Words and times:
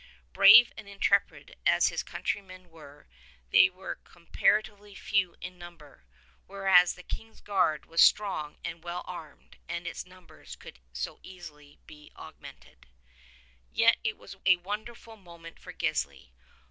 Brave 0.33 0.73
and 0.77 0.89
intrepid 0.89 1.57
as 1.63 1.89
his 1.89 2.01
countrymen 2.01 2.71
were, 2.71 3.07
they 3.51 3.69
were 3.69 3.99
compara 4.03 4.63
tively 4.63 4.97
few 4.97 5.35
in 5.41 5.59
number, 5.59 6.05
whereas 6.47 6.95
the 6.95 7.03
King's 7.03 7.39
guard 7.39 7.85
was 7.85 8.01
strong 8.01 8.57
and 8.65 8.83
well 8.83 9.03
armed, 9.05 9.57
and 9.69 9.85
its 9.85 10.03
numbers 10.03 10.55
could 10.55 10.79
so 10.91 11.19
easily 11.21 11.77
be 11.85 12.11
aug 12.15 12.33
mented. 12.39 12.85
Yet 13.71 13.97
it 14.03 14.17
was 14.17 14.35
a 14.43 14.55
wonderful 14.55 15.17
moment 15.17 15.59
for 15.59 15.71
Gisli. 15.71 16.31